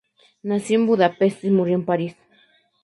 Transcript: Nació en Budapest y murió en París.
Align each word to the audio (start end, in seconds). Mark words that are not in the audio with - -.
Nació 0.41 0.79
en 0.79 0.87
Budapest 0.87 1.43
y 1.43 1.51
murió 1.51 1.75
en 1.75 1.85
París. 1.85 2.15